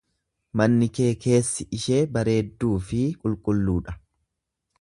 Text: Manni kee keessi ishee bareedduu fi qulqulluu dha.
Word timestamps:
Manni 0.61 0.87
kee 0.99 1.09
keessi 1.25 1.67
ishee 1.79 2.01
bareedduu 2.17 2.73
fi 2.89 3.05
qulqulluu 3.25 3.81
dha. 3.91 3.99